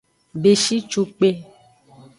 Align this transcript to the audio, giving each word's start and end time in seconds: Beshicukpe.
Beshicukpe. 0.41 1.29